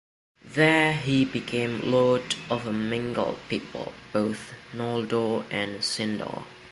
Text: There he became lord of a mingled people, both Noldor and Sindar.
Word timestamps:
There 0.43 0.93
he 0.93 1.25
became 1.25 1.79
lord 1.91 2.33
of 2.49 2.65
a 2.65 2.73
mingled 2.73 3.37
people, 3.49 3.93
both 4.11 4.51
Noldor 4.73 5.45
and 5.51 5.77
Sindar. 5.83 6.43